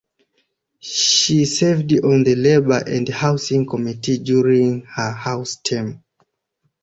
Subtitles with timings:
[0.79, 6.03] She served on the Labor and Housing Committee during her House term.